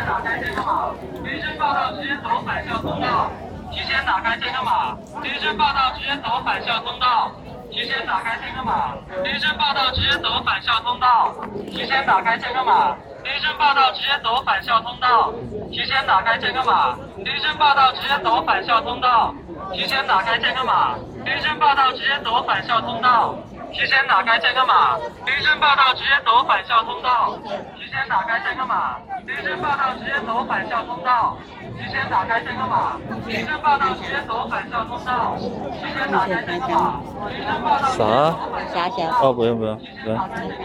[0.00, 0.94] 先打开这个码，
[1.26, 3.30] 医生报道直接走返校通道。
[3.70, 7.30] 提前打开这个码，医生报道直接走返校通道。
[7.70, 11.34] 提前打开这个码，医生报道直接走返校通道。
[11.70, 15.34] 提前打开这个码，医生报道直接走返校通道。
[15.70, 19.34] 提前打开这个码，医生报道直接走返校通道。
[19.74, 20.96] 提前打开这个码，
[21.26, 23.36] 医生报道直接走返校通道。
[23.72, 27.38] 提前打开这个码，医生报道直接走返校通道。
[27.78, 31.36] 提前打开这个码，医生报道直接走返校通道。
[31.78, 35.36] 提前打开这个码，医生报道直接走返校通道。
[35.38, 38.04] 提前打开这个码，医生报道直接啥？
[38.36, 39.00] 走返校啥啥？
[39.22, 40.64] 哦，不用不用，来，打开这个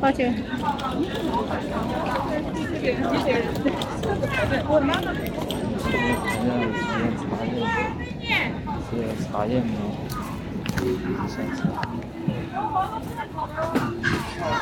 [0.00, 0.34] 抱歉。
[4.68, 5.06] 我妈妈。
[9.32, 9.64] 茶叶吗？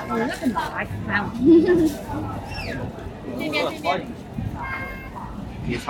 [0.09, 0.87] 我那很麻烦。
[3.39, 3.87] 这边这边。
[5.67, 5.87] 别插。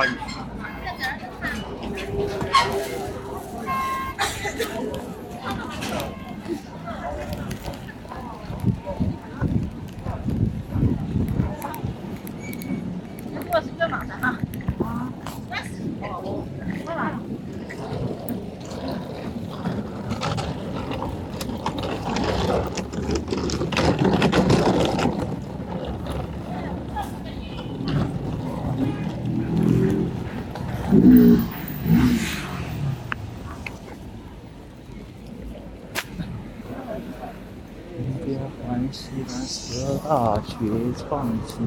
[38.43, 40.57] 环西南十大学
[40.97, 41.67] 创新。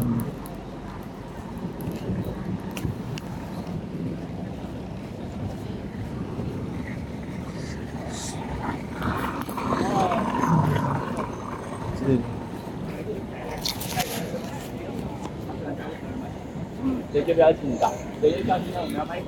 [16.88, 17.92] 嗯，这就比较紧张，
[18.22, 19.20] 这就比较紧张，我们要买。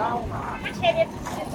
[0.00, 0.72] 我？
[0.80, 1.47] 前面不。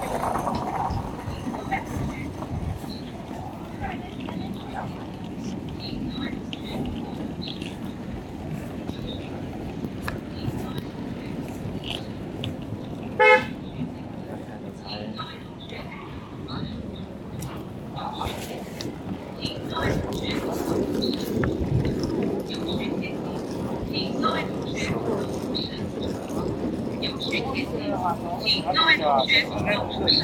[28.42, 28.64] 请。
[28.64, 30.24] 各位同学主动出示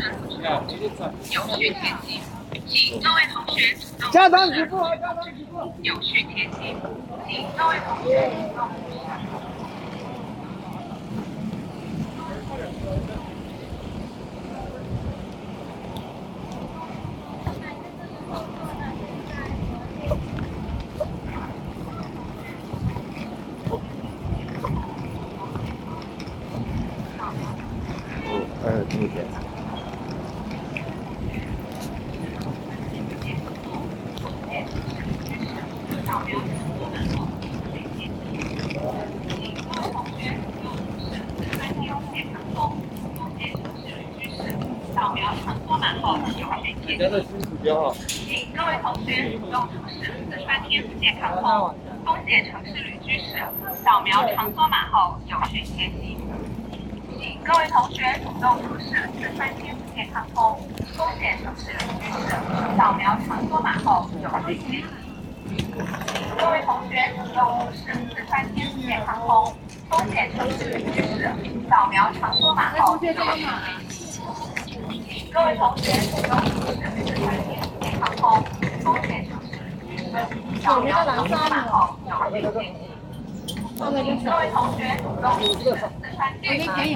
[1.31, 2.21] 有序前行，
[2.67, 5.73] 请各位同学主动家长举步，家长举步。
[5.81, 6.75] 有序前行，
[7.27, 8.99] 请各位同学主动出示。
[28.99, 29.07] 请
[48.53, 51.73] 各位同学用城市四川天府健康通
[52.05, 53.37] 风险城市旅居史，
[53.81, 56.28] 扫描场坐码后有序前行。
[57.51, 60.55] 各位同学主动出示四川天福健康通
[60.95, 62.29] 风险城市旅居史，
[62.77, 64.85] 扫描乘坐码后有序填写。
[65.47, 65.57] 请
[66.37, 69.51] 各位同学主动出示四川天福健康通
[69.89, 71.27] 风险城市旅居史，
[71.67, 73.47] 扫描乘坐码后有序填写。
[74.67, 78.43] 请各位同学主动出示四川天福健康通
[78.83, 79.57] 风险城市
[79.89, 82.79] 旅居史，扫描乘坐码后有序填写。
[82.79, 82.88] 请
[83.79, 84.03] 各位
[84.51, 85.71] 同学，主动举手。
[86.43, 86.43] 哎
[86.75, 86.91] 哎，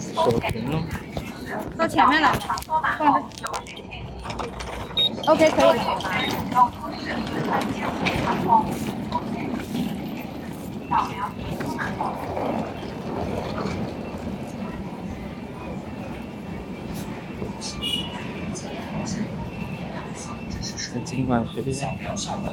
[0.00, 0.74] 手呢？
[1.78, 2.26] 到前面了。
[5.28, 5.78] OK，可以。
[20.90, 21.86] 可以今晚学校
[22.16, 22.50] 上的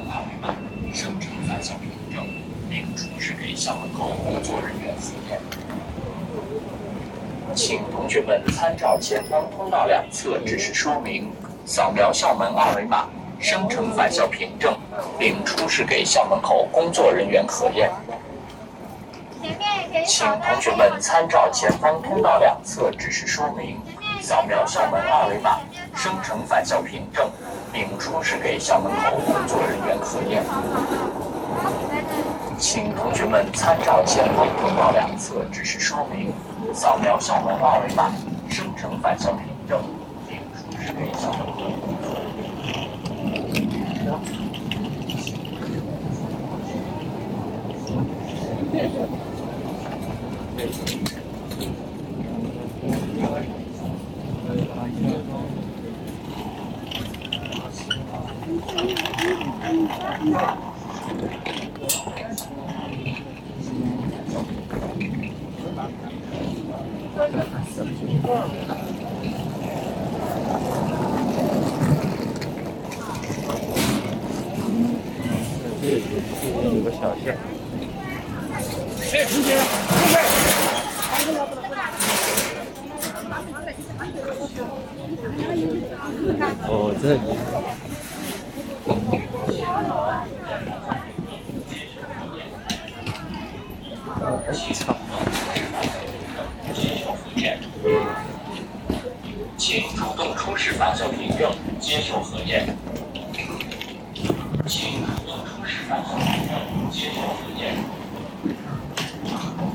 [0.92, 2.22] 上场反小朋友。
[2.76, 5.40] 并出示给校门口工作人员核验。
[7.54, 11.32] 请同学们参照前方通道两侧指示说明，
[11.64, 13.06] 扫描校门二维码，
[13.40, 14.76] 生成返校凭证，
[15.18, 17.90] 并出示给校门口工作人员核验。
[20.06, 23.80] 请同学们参照前方通道两侧指示说明，
[24.20, 25.60] 扫描校门二维码，
[25.94, 27.30] 生成返校凭证，
[27.72, 30.44] 并出示给校门口工作人员核验。
[32.58, 36.32] 请同学们参照前方通道两侧指示说明，
[36.74, 38.10] 扫描校门二维码，
[38.48, 39.80] 生成返校凭证，
[40.26, 41.96] 并出示给校门口工
[86.68, 87.20] 哦，这里。
[94.48, 94.96] 哎，操！
[99.56, 101.50] 请主动出示返校凭证，
[101.86, 102.76] 接受核验。
[104.66, 107.62] 请主动出示返校凭证，接受核验。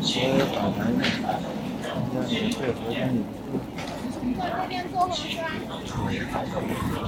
[0.03, 1.87] 请主动出示返校凭证，
[2.27, 2.99] 接受核验。
[4.11, 4.35] 请
[5.87, 6.99] 出示返校凭证，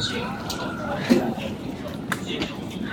[0.00, 1.44] 请主动出示返校凭
[1.76, 1.84] 证，
[2.24, 2.88] 接受核验。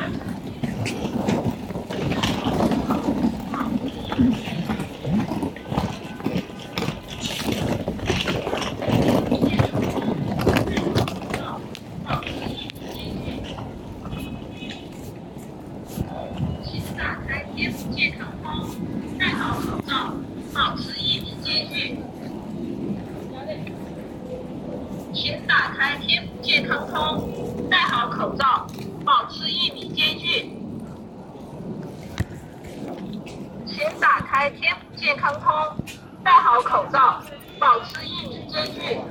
[17.60, 20.14] 打开贴补健康通，戴好口罩，
[20.54, 22.00] 保持一米间距。
[25.14, 27.34] 请打开贴补健康通，
[27.70, 28.68] 戴好口罩，
[29.04, 30.52] 保持一米间距。
[33.68, 35.76] 请打开贴补健康通，
[36.24, 37.22] 戴好口罩，
[37.60, 39.02] 保持一米间距。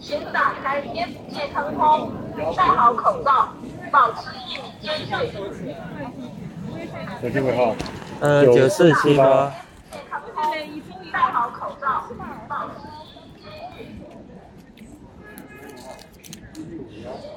[0.00, 2.10] 请打开贴补健康通，
[2.56, 3.52] 戴好口罩，
[3.90, 5.10] 保持一米间距。
[7.20, 7.74] 手机尾号
[8.20, 9.52] 呃，九四七八。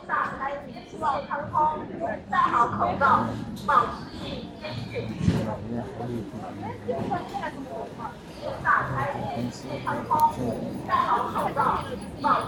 [0.08, 1.56] 打开贴补健康通，
[2.30, 3.26] 戴好口罩，
[3.66, 3.98] 保持
[8.64, 8.96] 打开
[10.88, 11.58] 戴好口罩，
[12.22, 12.48] 保持